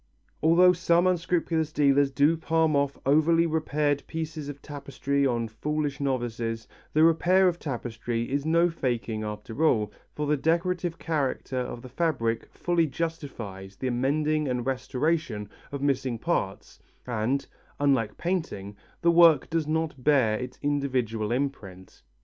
Although 0.41 0.73
some 0.73 1.05
unscrupulous 1.05 1.71
dealers 1.71 2.09
do 2.09 2.35
palm 2.35 2.75
off 2.75 2.97
over 3.05 3.35
repaired 3.35 4.01
pieces 4.07 4.49
of 4.49 4.59
tapestry 4.59 5.27
on 5.27 5.47
foolish 5.47 5.99
novices, 6.01 6.67
the 6.91 7.03
repair 7.03 7.47
of 7.47 7.59
tapestry 7.59 8.27
is 8.31 8.43
no 8.43 8.71
faking 8.71 9.21
after 9.23 9.63
all, 9.63 9.91
for 10.15 10.25
the 10.25 10.35
decorative 10.37 10.97
character 10.97 11.59
of 11.59 11.83
the 11.83 11.87
fabric 11.87 12.47
fully 12.51 12.87
justifies 12.87 13.75
the 13.75 13.91
mending 13.91 14.47
and 14.47 14.65
restoration 14.65 15.47
of 15.71 15.83
missing 15.83 16.17
parts 16.17 16.79
and, 17.05 17.45
unlike 17.79 18.17
painting, 18.17 18.75
the 19.03 19.11
work 19.11 19.51
does 19.51 19.67
not 19.67 20.03
bear 20.03 20.35
an 20.39 20.49
individual 20.63 21.31
imprint. 21.31 22.01